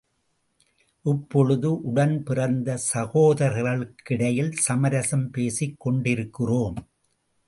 [1.05, 6.79] இப்பொழுது உடன் பிறந்த சகோதரர்களுக்கிடையில் சமரசம் பேசிக் கொண்டிருக்கிறோம்.